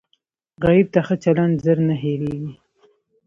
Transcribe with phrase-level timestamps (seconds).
[0.63, 2.53] غریب ته ښه چلند زر نه هېریږي